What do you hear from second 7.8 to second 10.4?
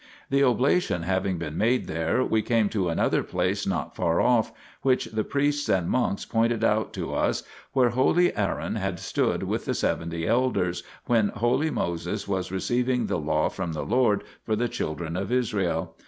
holy Aaron had stood with the seventy